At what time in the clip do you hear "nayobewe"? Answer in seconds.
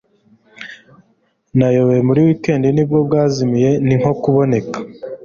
1.57-2.01